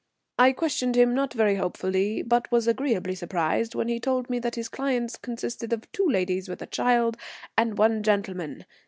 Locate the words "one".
7.77-8.01